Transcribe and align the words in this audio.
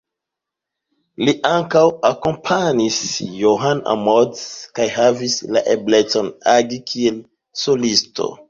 Li 1.27 1.33
ankaŭ 1.49 1.83
akompanis 2.09 2.97
John 3.41 3.83
Hammond 3.91 4.35
Jr 4.41 4.73
kaj 4.81 4.89
havis 4.97 5.39
la 5.55 5.65
eblecon, 5.77 6.35
agi 6.59 6.85
kiel 6.95 7.25
solisto. 7.67 8.33